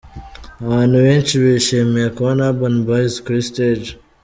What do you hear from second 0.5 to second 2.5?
Abantu benshi bishimiye kubona